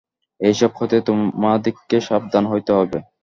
এইসব 0.39 0.71
হইতে 0.73 0.97
তোমাদিগকে 1.07 1.97
সাবধান 2.07 2.43
হইতে 2.47 2.71
হইবে। 2.77 2.99